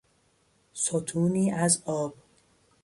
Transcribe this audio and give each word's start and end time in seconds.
ستونی 0.73 1.51
از 1.51 1.83
آب 1.85 2.13